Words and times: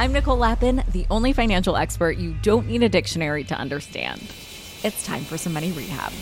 I'm 0.00 0.12
Nicole 0.12 0.36
Lapin, 0.36 0.84
the 0.92 1.04
only 1.10 1.32
financial 1.32 1.76
expert 1.76 2.18
you 2.18 2.32
don't 2.40 2.68
need 2.68 2.84
a 2.84 2.88
dictionary 2.88 3.42
to 3.42 3.56
understand. 3.56 4.22
It's 4.84 5.04
time 5.04 5.24
for 5.24 5.36
some 5.36 5.52
money 5.52 5.72
rehab. 5.72 6.12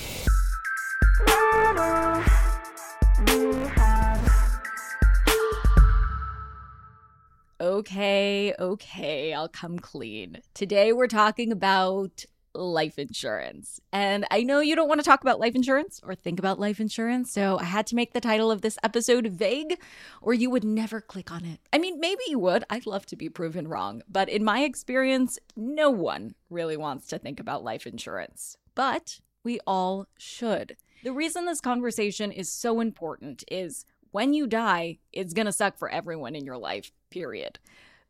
Okay, 7.61 8.55
okay, 8.59 9.35
I'll 9.35 9.49
come 9.49 9.79
clean. 9.79 10.38
Today 10.55 10.95
we're 10.95 11.07
talking 11.07 11.52
about 11.52 12.24
life 12.56 12.98
insurance. 12.98 13.80
And 13.92 14.27
I 14.30 14.42
know 14.42 14.60
you 14.60 14.77
don't 14.77 14.88
want 14.88 15.01
to 15.01 15.05
talk 15.05 15.23
about 15.23 15.41
life 15.41 15.55
insurance 15.55 16.01
or 16.02 16.15
think 16.15 16.38
about 16.38 16.59
life 16.59 16.80
insurance, 16.80 17.32
so 17.32 17.59
I 17.59 17.65
had 17.65 17.87
to 17.88 17.95
make 17.96 18.12
the 18.12 18.20
title 18.20 18.51
of 18.51 18.62
this 18.62 18.79
episode 18.82 19.27
vague, 19.29 19.79
or 20.20 20.34
you 20.34 20.51
would 20.51 20.65
never 20.65 21.01
click 21.01 21.30
on 21.30 21.45
it. 21.45 21.60
I 21.73 21.79
mean, 21.79 22.01
maybe 22.01 22.23
you 22.29 22.38
would. 22.38 22.65
I'd 22.70 22.87
love 22.87 23.06
to 23.06 23.16
be 23.16 23.29
proven 23.29 23.69
wrong. 23.69 24.02
But 24.09 24.29
in 24.29 24.45
my 24.45 24.60
experience, 24.60 25.38
no 25.56 25.90
one 25.90 26.35
really 26.51 26.76
wants 26.76 27.07
to 27.09 27.18
think 27.18 27.40
about 27.40 27.65
life 27.65 27.87
insurance. 27.87 28.57
But 28.74 29.20
we 29.43 29.60
all 29.66 30.07
should. 30.18 30.76
The 31.04 31.13
reason 31.13 31.46
this 31.46 31.60
conversation 31.60 32.32
is 32.32 32.51
so 32.51 32.80
important 32.80 33.45
is 33.51 33.85
when 34.10 34.32
you 34.32 34.46
die, 34.46 34.98
it's 35.13 35.35
going 35.35 35.46
to 35.46 35.52
suck 35.52 35.79
for 35.79 35.88
everyone 35.88 36.35
in 36.35 36.45
your 36.45 36.57
life, 36.57 36.91
period. 37.10 37.59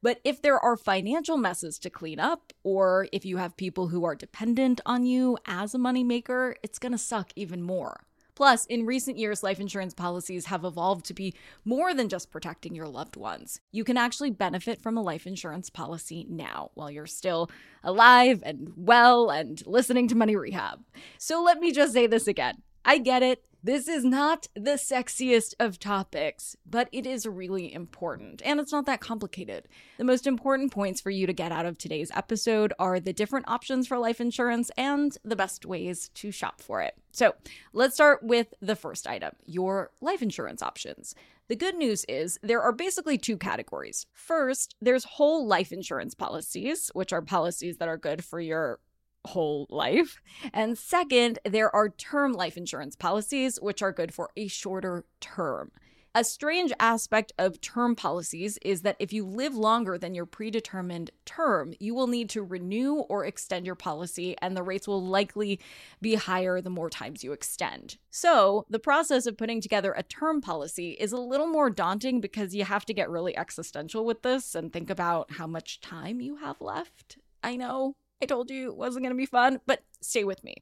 But 0.06 0.20
if 0.22 0.40
there 0.40 0.60
are 0.60 0.76
financial 0.76 1.36
messes 1.36 1.80
to 1.80 1.90
clean 1.90 2.20
up, 2.20 2.52
or 2.62 3.08
if 3.10 3.24
you 3.24 3.38
have 3.38 3.56
people 3.56 3.88
who 3.88 4.04
are 4.04 4.14
dependent 4.14 4.80
on 4.86 5.04
you 5.04 5.36
as 5.46 5.74
a 5.74 5.78
moneymaker, 5.78 6.54
it's 6.62 6.78
gonna 6.78 6.96
suck 6.96 7.32
even 7.34 7.60
more. 7.60 8.04
Plus, 8.36 8.66
in 8.66 8.86
recent 8.86 9.18
years, 9.18 9.42
life 9.42 9.58
insurance 9.58 9.94
policies 9.94 10.46
have 10.46 10.64
evolved 10.64 11.06
to 11.06 11.12
be 11.12 11.34
more 11.64 11.92
than 11.92 12.08
just 12.08 12.30
protecting 12.30 12.72
your 12.72 12.86
loved 12.86 13.16
ones. 13.16 13.60
You 13.72 13.82
can 13.82 13.96
actually 13.96 14.30
benefit 14.30 14.80
from 14.80 14.96
a 14.96 15.02
life 15.02 15.26
insurance 15.26 15.70
policy 15.70 16.24
now 16.30 16.70
while 16.74 16.88
you're 16.88 17.06
still 17.06 17.50
alive 17.82 18.44
and 18.46 18.74
well 18.76 19.28
and 19.28 19.60
listening 19.66 20.06
to 20.06 20.14
Money 20.14 20.36
Rehab. 20.36 20.84
So 21.18 21.42
let 21.42 21.58
me 21.58 21.72
just 21.72 21.92
say 21.92 22.06
this 22.06 22.28
again. 22.28 22.62
I 22.84 22.98
get 22.98 23.24
it. 23.24 23.42
This 23.66 23.88
is 23.88 24.04
not 24.04 24.46
the 24.54 24.78
sexiest 24.78 25.54
of 25.58 25.80
topics, 25.80 26.54
but 26.64 26.88
it 26.92 27.04
is 27.04 27.26
really 27.26 27.74
important, 27.74 28.40
and 28.44 28.60
it's 28.60 28.70
not 28.70 28.86
that 28.86 29.00
complicated. 29.00 29.66
The 29.98 30.04
most 30.04 30.28
important 30.28 30.70
points 30.70 31.00
for 31.00 31.10
you 31.10 31.26
to 31.26 31.32
get 31.32 31.50
out 31.50 31.66
of 31.66 31.76
today's 31.76 32.12
episode 32.14 32.72
are 32.78 33.00
the 33.00 33.12
different 33.12 33.48
options 33.48 33.88
for 33.88 33.98
life 33.98 34.20
insurance 34.20 34.70
and 34.76 35.18
the 35.24 35.34
best 35.34 35.66
ways 35.66 36.10
to 36.10 36.30
shop 36.30 36.60
for 36.60 36.80
it. 36.80 36.94
So, 37.10 37.34
let's 37.72 37.96
start 37.96 38.22
with 38.22 38.54
the 38.62 38.76
first 38.76 39.04
item 39.08 39.32
your 39.46 39.90
life 40.00 40.22
insurance 40.22 40.62
options. 40.62 41.16
The 41.48 41.56
good 41.56 41.74
news 41.74 42.04
is 42.08 42.38
there 42.44 42.62
are 42.62 42.72
basically 42.72 43.18
two 43.18 43.36
categories. 43.36 44.06
First, 44.12 44.76
there's 44.80 45.02
whole 45.02 45.44
life 45.44 45.72
insurance 45.72 46.14
policies, 46.14 46.92
which 46.94 47.12
are 47.12 47.22
policies 47.22 47.78
that 47.78 47.88
are 47.88 47.96
good 47.96 48.24
for 48.24 48.38
your 48.38 48.78
whole 49.26 49.66
life. 49.70 50.20
And 50.52 50.78
second, 50.78 51.38
there 51.44 51.74
are 51.74 51.88
term 51.88 52.32
life 52.32 52.56
insurance 52.56 52.96
policies, 52.96 53.58
which 53.60 53.82
are 53.82 53.92
good 53.92 54.14
for 54.14 54.30
a 54.36 54.48
shorter 54.48 55.04
term. 55.20 55.70
A 56.18 56.24
strange 56.24 56.72
aspect 56.80 57.34
of 57.36 57.60
term 57.60 57.94
policies 57.94 58.58
is 58.62 58.80
that 58.80 58.96
if 58.98 59.12
you 59.12 59.22
live 59.22 59.54
longer 59.54 59.98
than 59.98 60.14
your 60.14 60.24
predetermined 60.24 61.10
term, 61.26 61.74
you 61.78 61.94
will 61.94 62.06
need 62.06 62.30
to 62.30 62.42
renew 62.42 62.94
or 62.94 63.26
extend 63.26 63.66
your 63.66 63.74
policy, 63.74 64.34
and 64.40 64.56
the 64.56 64.62
rates 64.62 64.88
will 64.88 65.04
likely 65.04 65.60
be 66.00 66.14
higher 66.14 66.62
the 66.62 66.70
more 66.70 66.88
times 66.88 67.22
you 67.22 67.32
extend. 67.32 67.98
So, 68.08 68.64
the 68.70 68.78
process 68.78 69.26
of 69.26 69.36
putting 69.36 69.60
together 69.60 69.92
a 69.92 70.02
term 70.02 70.40
policy 70.40 70.92
is 70.92 71.12
a 71.12 71.20
little 71.20 71.48
more 71.48 71.68
daunting 71.68 72.22
because 72.22 72.54
you 72.54 72.64
have 72.64 72.86
to 72.86 72.94
get 72.94 73.10
really 73.10 73.36
existential 73.36 74.06
with 74.06 74.22
this 74.22 74.54
and 74.54 74.72
think 74.72 74.88
about 74.88 75.32
how 75.32 75.46
much 75.46 75.82
time 75.82 76.22
you 76.22 76.36
have 76.36 76.62
left. 76.62 77.18
I 77.44 77.56
know, 77.56 77.92
I 78.22 78.26
told 78.26 78.50
you 78.50 78.70
it 78.70 78.76
wasn't 78.76 79.04
going 79.04 79.14
to 79.14 79.18
be 79.18 79.26
fun, 79.26 79.60
but 79.66 79.82
stay 80.00 80.24
with 80.24 80.42
me. 80.42 80.56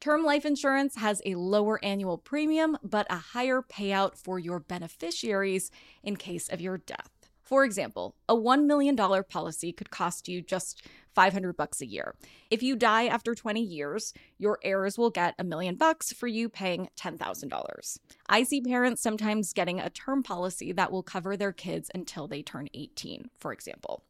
Term 0.00 0.24
life 0.24 0.44
insurance 0.44 0.96
has 0.96 1.20
a 1.24 1.34
lower 1.34 1.82
annual 1.84 2.18
premium, 2.18 2.78
but 2.82 3.06
a 3.10 3.16
higher 3.16 3.62
payout 3.62 4.16
for 4.16 4.38
your 4.38 4.58
beneficiaries 4.58 5.70
in 6.02 6.16
case 6.16 6.48
of 6.48 6.60
your 6.60 6.78
death. 6.78 7.10
For 7.42 7.64
example, 7.64 8.14
a 8.28 8.36
$1 8.36 8.64
million 8.66 8.96
policy 8.96 9.72
could 9.72 9.90
cost 9.90 10.28
you 10.28 10.40
just 10.40 10.86
500 11.14 11.56
bucks 11.56 11.80
a 11.80 11.86
year. 11.86 12.14
If 12.50 12.62
you 12.62 12.76
die 12.76 13.06
after 13.06 13.34
20 13.34 13.60
years, 13.60 14.14
your 14.38 14.58
heirs 14.62 14.96
will 14.96 15.10
get 15.10 15.34
a 15.38 15.44
million 15.44 15.74
bucks 15.74 16.12
for 16.12 16.28
you 16.28 16.48
paying 16.48 16.88
$10,000. 16.96 17.98
I 18.28 18.42
see 18.44 18.60
parents 18.60 19.02
sometimes 19.02 19.52
getting 19.52 19.80
a 19.80 19.90
term 19.90 20.22
policy 20.22 20.70
that 20.72 20.92
will 20.92 21.02
cover 21.02 21.36
their 21.36 21.52
kids 21.52 21.90
until 21.92 22.28
they 22.28 22.42
turn 22.42 22.68
18, 22.72 23.30
for 23.38 23.52
example. 23.52 24.04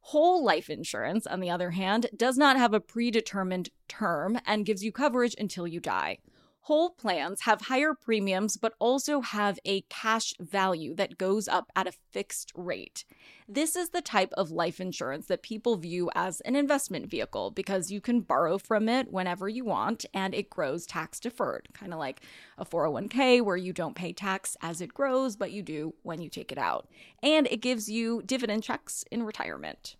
Whole 0.00 0.44
life 0.44 0.70
insurance, 0.70 1.26
on 1.26 1.40
the 1.40 1.50
other 1.50 1.70
hand, 1.70 2.06
does 2.16 2.36
not 2.36 2.56
have 2.56 2.74
a 2.74 2.80
predetermined 2.80 3.70
term 3.86 4.38
and 4.46 4.66
gives 4.66 4.82
you 4.82 4.92
coverage 4.92 5.34
until 5.38 5.66
you 5.66 5.80
die. 5.80 6.18
Whole 6.64 6.90
plans 6.90 7.42
have 7.42 7.62
higher 7.62 7.94
premiums 7.94 8.58
but 8.58 8.74
also 8.78 9.22
have 9.22 9.58
a 9.64 9.80
cash 9.82 10.34
value 10.38 10.94
that 10.94 11.16
goes 11.16 11.48
up 11.48 11.72
at 11.74 11.86
a 11.86 11.92
fixed 12.12 12.52
rate. 12.54 13.04
This 13.48 13.74
is 13.76 13.88
the 13.88 14.02
type 14.02 14.30
of 14.34 14.50
life 14.50 14.78
insurance 14.78 15.26
that 15.26 15.42
people 15.42 15.76
view 15.76 16.10
as 16.14 16.42
an 16.42 16.54
investment 16.54 17.06
vehicle 17.06 17.50
because 17.50 17.90
you 17.90 18.00
can 18.02 18.20
borrow 18.20 18.58
from 18.58 18.90
it 18.90 19.10
whenever 19.10 19.48
you 19.48 19.64
want 19.64 20.04
and 20.12 20.34
it 20.34 20.50
grows 20.50 20.84
tax 20.84 21.18
deferred, 21.18 21.68
kind 21.72 21.94
of 21.94 21.98
like 21.98 22.20
a 22.58 22.66
401k 22.66 23.42
where 23.42 23.56
you 23.56 23.72
don't 23.72 23.96
pay 23.96 24.12
tax 24.12 24.56
as 24.60 24.82
it 24.82 24.92
grows, 24.92 25.36
but 25.36 25.52
you 25.52 25.62
do 25.62 25.94
when 26.02 26.20
you 26.20 26.28
take 26.28 26.52
it 26.52 26.58
out. 26.58 26.88
And 27.22 27.48
it 27.50 27.62
gives 27.62 27.88
you 27.88 28.22
dividend 28.24 28.62
checks 28.64 29.02
in 29.10 29.22
retirement. 29.22 29.96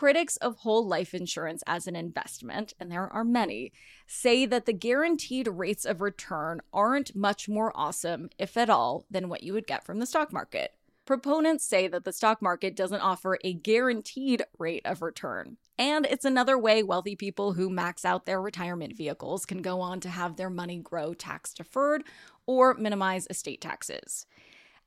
Critics 0.00 0.38
of 0.38 0.56
whole 0.56 0.86
life 0.88 1.12
insurance 1.12 1.62
as 1.66 1.86
an 1.86 1.94
investment, 1.94 2.72
and 2.80 2.90
there 2.90 3.12
are 3.12 3.22
many, 3.22 3.70
say 4.06 4.46
that 4.46 4.64
the 4.64 4.72
guaranteed 4.72 5.46
rates 5.46 5.84
of 5.84 6.00
return 6.00 6.62
aren't 6.72 7.14
much 7.14 7.50
more 7.50 7.70
awesome, 7.74 8.30
if 8.38 8.56
at 8.56 8.70
all, 8.70 9.04
than 9.10 9.28
what 9.28 9.42
you 9.42 9.52
would 9.52 9.66
get 9.66 9.84
from 9.84 9.98
the 9.98 10.06
stock 10.06 10.32
market. 10.32 10.72
Proponents 11.04 11.68
say 11.68 11.86
that 11.86 12.04
the 12.04 12.14
stock 12.14 12.40
market 12.40 12.74
doesn't 12.74 13.02
offer 13.02 13.38
a 13.44 13.52
guaranteed 13.52 14.42
rate 14.58 14.86
of 14.86 15.02
return. 15.02 15.58
And 15.76 16.06
it's 16.06 16.24
another 16.24 16.56
way 16.56 16.82
wealthy 16.82 17.14
people 17.14 17.52
who 17.52 17.68
max 17.68 18.02
out 18.02 18.24
their 18.24 18.40
retirement 18.40 18.96
vehicles 18.96 19.44
can 19.44 19.60
go 19.60 19.82
on 19.82 20.00
to 20.00 20.08
have 20.08 20.36
their 20.36 20.48
money 20.48 20.78
grow 20.78 21.12
tax 21.12 21.52
deferred 21.52 22.04
or 22.46 22.72
minimize 22.72 23.26
estate 23.28 23.60
taxes. 23.60 24.24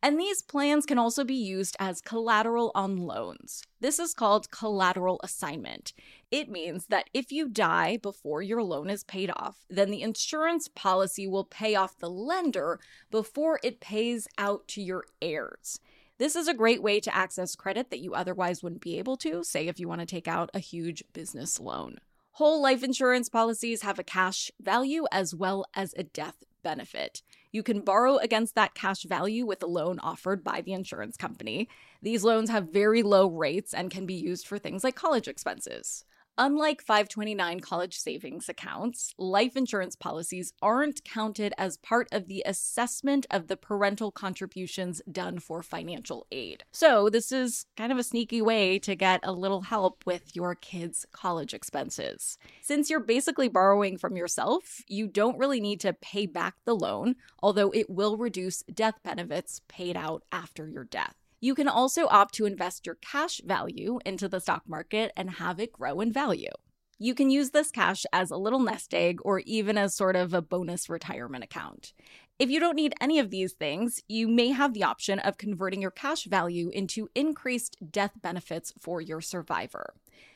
And 0.03 0.19
these 0.19 0.41
plans 0.41 0.85
can 0.85 0.99
also 0.99 1.23
be 1.23 1.33
used 1.33 1.77
as 1.79 2.01
collateral 2.01 2.73
on 2.75 2.97
loans. 2.97 3.63
This 3.79 3.99
is 3.99 4.13
called 4.13 4.51
collateral 4.51 5.17
assignment. 5.23 5.93
It 6.29 6.49
means 6.49 6.87
that 6.87 7.09
if 7.13 7.31
you 7.31 7.47
die 7.47 7.95
before 7.95 8.41
your 8.41 8.61
loan 8.61 8.89
is 8.89 9.05
paid 9.05 9.31
off, 9.33 9.65
then 9.69 9.91
the 9.91 10.01
insurance 10.01 10.67
policy 10.67 11.25
will 11.25 11.45
pay 11.45 11.75
off 11.75 11.97
the 11.97 12.09
lender 12.09 12.81
before 13.11 13.61
it 13.63 13.79
pays 13.79 14.27
out 14.37 14.67
to 14.69 14.81
your 14.81 15.05
heirs. 15.21 15.79
This 16.17 16.35
is 16.35 16.49
a 16.49 16.53
great 16.53 16.83
way 16.83 16.99
to 16.99 17.15
access 17.15 17.55
credit 17.55 17.89
that 17.89 18.01
you 18.01 18.13
otherwise 18.13 18.61
wouldn't 18.61 18.81
be 18.81 18.99
able 18.99 19.15
to, 19.17 19.41
say, 19.45 19.69
if 19.69 19.79
you 19.79 19.87
want 19.87 20.01
to 20.01 20.05
take 20.05 20.27
out 20.27 20.49
a 20.53 20.59
huge 20.59 21.05
business 21.13 21.61
loan. 21.61 21.99
Whole 22.31 22.61
life 22.61 22.83
insurance 22.83 23.29
policies 23.29 23.83
have 23.83 23.99
a 23.99 24.03
cash 24.03 24.51
value 24.59 25.05
as 25.13 25.33
well 25.33 25.65
as 25.73 25.93
a 25.95 26.03
death 26.03 26.43
benefit. 26.61 27.21
You 27.53 27.61
can 27.61 27.81
borrow 27.81 28.17
against 28.17 28.55
that 28.55 28.73
cash 28.73 29.03
value 29.03 29.45
with 29.45 29.61
a 29.61 29.67
loan 29.67 29.99
offered 29.99 30.43
by 30.43 30.61
the 30.61 30.73
insurance 30.73 31.15
company. 31.15 31.69
These 32.01 32.23
loans 32.23 32.49
have 32.49 32.73
very 32.73 33.03
low 33.03 33.27
rates 33.27 33.75
and 33.75 33.91
can 33.91 34.07
be 34.07 34.15
used 34.15 34.47
for 34.47 34.57
things 34.57 34.83
like 34.83 34.95
college 34.95 35.27
expenses. 35.27 36.03
Unlike 36.35 36.81
529 36.81 37.59
college 37.59 37.95
savings 37.95 38.49
accounts, 38.49 39.13
life 39.19 39.55
insurance 39.55 39.95
policies 39.95 40.51
aren't 40.63 41.03
counted 41.03 41.53
as 41.59 41.77
part 41.77 42.07
of 42.11 42.27
the 42.27 42.41
assessment 42.43 43.27
of 43.29 43.47
the 43.47 43.55
parental 43.55 44.11
contributions 44.11 44.99
done 45.11 45.37
for 45.37 45.61
financial 45.61 46.25
aid. 46.31 46.63
So, 46.71 47.07
this 47.07 47.31
is 47.31 47.67
kind 47.77 47.91
of 47.91 47.99
a 47.99 48.03
sneaky 48.03 48.41
way 48.41 48.79
to 48.79 48.95
get 48.95 49.19
a 49.21 49.31
little 49.31 49.61
help 49.61 50.03
with 50.07 50.35
your 50.35 50.55
kids' 50.55 51.05
college 51.11 51.53
expenses. 51.53 52.39
Since 52.63 52.89
you're 52.89 52.99
basically 52.99 53.47
borrowing 53.47 53.99
from 53.99 54.17
yourself, 54.17 54.81
you 54.87 55.07
don't 55.07 55.37
really 55.37 55.61
need 55.61 55.81
to 55.81 55.93
pay 55.93 56.25
back 56.25 56.55
the 56.65 56.75
loan, 56.75 57.15
although 57.43 57.69
it 57.69 57.91
will 57.91 58.17
reduce 58.17 58.63
death 58.63 58.95
benefits 59.03 59.61
paid 59.67 59.95
out 59.95 60.23
after 60.31 60.67
your 60.67 60.85
death. 60.85 61.22
You 61.43 61.55
can 61.55 61.67
also 61.67 62.07
opt 62.09 62.35
to 62.35 62.45
invest 62.45 62.85
your 62.85 62.95
cash 62.95 63.41
value 63.43 63.99
into 64.05 64.29
the 64.29 64.39
stock 64.39 64.63
market 64.65 65.11
and 65.17 65.29
have 65.29 65.59
it 65.59 65.73
grow 65.73 65.99
in 65.99 66.09
value. 66.09 66.53
You 66.99 67.13
can 67.13 67.29
use 67.29 67.49
this 67.49 67.69
cash 67.69 68.05
as 68.13 68.31
a 68.31 68.37
little 68.37 68.61
nest 68.61 68.93
egg 68.93 69.19
or 69.25 69.39
even 69.39 69.77
as 69.77 69.93
sort 69.93 70.15
of 70.15 70.33
a 70.33 70.41
bonus 70.41 70.87
retirement 70.87 71.43
account. 71.43 71.91
If 72.39 72.49
you 72.49 72.61
don't 72.61 72.77
need 72.77 72.93
any 73.01 73.19
of 73.19 73.29
these 73.29 73.51
things, 73.51 74.01
you 74.07 74.29
may 74.29 74.51
have 74.51 74.73
the 74.73 74.85
option 74.85 75.19
of 75.19 75.37
converting 75.37 75.81
your 75.81 75.91
cash 75.91 76.23
value 76.23 76.69
into 76.69 77.09
increased 77.13 77.75
death 77.91 78.13
benefits 78.21 78.71
for 78.79 79.01
your 79.01 79.19
survivor. 79.19 79.95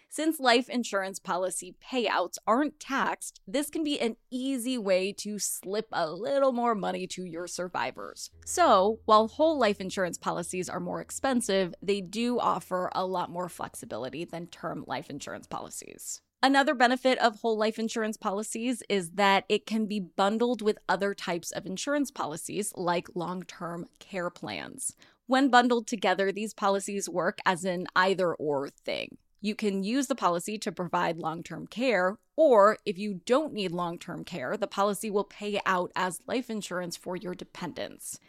Since 0.10 0.40
life 0.40 0.70
insurance 0.70 1.20
policy 1.20 1.76
payouts 1.84 2.38
aren't 2.48 2.80
taxed, 2.80 3.42
this 3.48 3.70
can 3.70 3.84
be 3.84 4.00
an 4.00 4.16
easy 4.32 4.78
way 4.78 5.12
to 5.14 5.38
slip 5.38 5.88
a 5.92 6.10
little 6.10 6.54
more 6.54 6.74
money 6.76 7.06
to 7.08 7.24
your 7.24 7.46
survivors. 7.46 8.32
So, 8.46 9.00
while 9.06 9.28
whole 9.28 9.60
life 9.60 9.80
insurance 9.82 10.18
policies 10.18 10.70
are 10.70 10.80
more 10.80 11.02
expensive, 11.02 11.76
they 11.82 12.02
do 12.02 12.40
offer 12.40 12.90
a 12.96 13.06
lot 13.06 13.30
more 13.30 13.50
flexibility 13.50 14.26
than 14.26 14.48
term 14.48 14.86
life 14.88 15.10
insurance 15.10 15.46
policies. 15.46 16.22
Another 16.42 16.76
benefit 16.76 17.18
of 17.18 17.42
whole 17.42 17.58
life 17.58 17.80
insurance 17.80 18.16
policies 18.16 18.84
is 18.90 19.12
that 19.12 19.44
it 19.50 19.66
can 19.66 19.88
be 19.88 20.00
bundled 20.00 20.62
with 20.62 20.78
other 20.88 21.14
types 21.14 21.52
of 21.52 21.66
insurance 21.66 22.12
policies, 22.12 22.72
like 22.76 23.08
long 23.16 23.44
term 23.44 23.88
care 24.00 24.30
plans. 24.30 24.96
When 25.26 25.50
bundled 25.50 25.88
together, 25.88 26.32
these 26.32 26.54
policies 26.54 27.10
work 27.10 27.40
as 27.46 27.66
an 27.66 27.88
either 27.96 28.34
or 28.36 28.70
thing. 28.70 29.18
You 29.40 29.56
can 29.56 29.84
use 29.84 30.08
the 30.08 30.16
policy 30.16 30.58
to 30.60 30.72
provide 30.72 31.18
long 31.18 31.44
term 31.44 31.68
care, 31.68 32.18
or 32.36 32.78
if 32.86 32.98
you 32.98 33.22
don't 33.26 33.54
need 33.54 33.72
long 33.72 34.00
term 34.00 34.24
care, 34.24 34.58
the 34.58 34.68
policy 34.68 35.10
will 35.10 35.24
pay 35.24 35.60
out 35.66 35.92
as 35.96 36.22
life 36.28 36.50
insurance 36.50 36.98
for 36.98 37.16
your 37.16 37.36
dependents. 37.36 38.20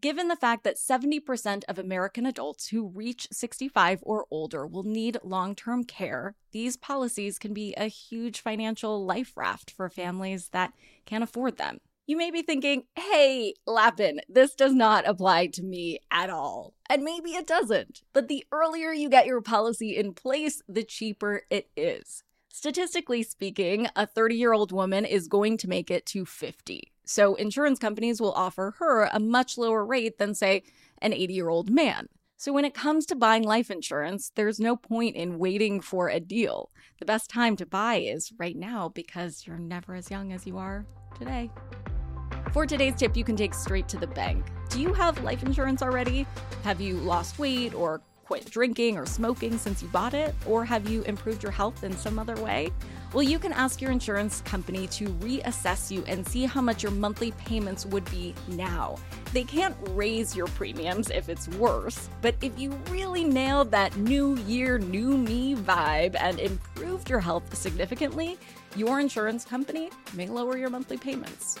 Given 0.00 0.28
the 0.28 0.36
fact 0.36 0.64
that 0.64 0.76
70% 0.76 1.64
of 1.68 1.78
American 1.78 2.24
adults 2.24 2.68
who 2.68 2.88
reach 2.88 3.28
65 3.30 4.00
or 4.02 4.24
older 4.30 4.66
will 4.66 4.82
need 4.82 5.18
long 5.22 5.54
term 5.54 5.84
care, 5.84 6.34
these 6.52 6.76
policies 6.76 7.38
can 7.38 7.52
be 7.52 7.74
a 7.74 7.86
huge 7.86 8.40
financial 8.40 9.04
life 9.04 9.36
raft 9.36 9.70
for 9.70 9.90
families 9.90 10.48
that 10.48 10.72
can't 11.04 11.22
afford 11.24 11.58
them. 11.58 11.80
You 12.10 12.16
may 12.16 12.32
be 12.32 12.42
thinking, 12.42 12.86
hey, 12.96 13.54
Lapin, 13.68 14.20
this 14.28 14.56
does 14.56 14.74
not 14.74 15.06
apply 15.06 15.46
to 15.46 15.62
me 15.62 16.00
at 16.10 16.28
all. 16.28 16.74
And 16.88 17.04
maybe 17.04 17.34
it 17.34 17.46
doesn't. 17.46 18.02
But 18.12 18.26
the 18.26 18.44
earlier 18.50 18.90
you 18.90 19.08
get 19.08 19.26
your 19.26 19.40
policy 19.40 19.96
in 19.96 20.14
place, 20.14 20.60
the 20.68 20.82
cheaper 20.82 21.42
it 21.50 21.70
is. 21.76 22.24
Statistically 22.48 23.22
speaking, 23.22 23.86
a 23.94 24.08
30 24.08 24.34
year 24.34 24.52
old 24.52 24.72
woman 24.72 25.04
is 25.04 25.28
going 25.28 25.56
to 25.58 25.68
make 25.68 25.88
it 25.88 26.04
to 26.06 26.24
50. 26.24 26.90
So 27.04 27.36
insurance 27.36 27.78
companies 27.78 28.20
will 28.20 28.32
offer 28.32 28.74
her 28.80 29.04
a 29.04 29.20
much 29.20 29.56
lower 29.56 29.86
rate 29.86 30.18
than, 30.18 30.34
say, 30.34 30.64
an 31.00 31.12
80 31.12 31.32
year 31.32 31.48
old 31.48 31.70
man. 31.70 32.08
So 32.36 32.52
when 32.52 32.64
it 32.64 32.74
comes 32.74 33.06
to 33.06 33.14
buying 33.14 33.44
life 33.44 33.70
insurance, 33.70 34.32
there's 34.34 34.58
no 34.58 34.74
point 34.74 35.14
in 35.14 35.38
waiting 35.38 35.80
for 35.80 36.08
a 36.08 36.18
deal. 36.18 36.72
The 36.98 37.06
best 37.06 37.30
time 37.30 37.54
to 37.58 37.66
buy 37.66 37.98
is 37.98 38.32
right 38.36 38.56
now 38.56 38.88
because 38.88 39.46
you're 39.46 39.58
never 39.58 39.94
as 39.94 40.10
young 40.10 40.32
as 40.32 40.44
you 40.44 40.58
are 40.58 40.84
today. 41.16 41.52
For 42.52 42.66
today's 42.66 42.96
tip, 42.96 43.16
you 43.16 43.22
can 43.22 43.36
take 43.36 43.54
straight 43.54 43.86
to 43.88 43.96
the 43.96 44.08
bank. 44.08 44.44
Do 44.70 44.80
you 44.80 44.92
have 44.92 45.22
life 45.22 45.44
insurance 45.44 45.82
already? 45.82 46.26
Have 46.64 46.80
you 46.80 46.96
lost 46.96 47.38
weight 47.38 47.74
or 47.74 48.00
quit 48.24 48.50
drinking 48.50 48.98
or 48.98 49.06
smoking 49.06 49.56
since 49.56 49.82
you 49.82 49.88
bought 49.88 50.14
it? 50.14 50.34
Or 50.46 50.64
have 50.64 50.88
you 50.88 51.02
improved 51.02 51.44
your 51.44 51.52
health 51.52 51.84
in 51.84 51.96
some 51.96 52.18
other 52.18 52.34
way? 52.42 52.72
Well, 53.12 53.22
you 53.22 53.38
can 53.38 53.52
ask 53.52 53.80
your 53.80 53.92
insurance 53.92 54.40
company 54.40 54.88
to 54.88 55.06
reassess 55.06 55.92
you 55.92 56.02
and 56.08 56.26
see 56.26 56.44
how 56.44 56.60
much 56.60 56.82
your 56.82 56.90
monthly 56.90 57.30
payments 57.32 57.86
would 57.86 58.08
be 58.10 58.34
now. 58.48 58.96
They 59.32 59.44
can't 59.44 59.76
raise 59.90 60.34
your 60.34 60.48
premiums 60.48 61.08
if 61.10 61.28
it's 61.28 61.46
worse, 61.50 62.10
but 62.20 62.34
if 62.42 62.58
you 62.58 62.72
really 62.88 63.22
nailed 63.22 63.70
that 63.70 63.96
new 63.96 64.36
year, 64.38 64.76
new 64.76 65.16
me 65.16 65.54
vibe 65.54 66.16
and 66.18 66.40
improved 66.40 67.08
your 67.08 67.20
health 67.20 67.56
significantly, 67.56 68.38
your 68.74 68.98
insurance 68.98 69.44
company 69.44 69.90
may 70.14 70.26
lower 70.26 70.56
your 70.56 70.70
monthly 70.70 70.96
payments. 70.96 71.60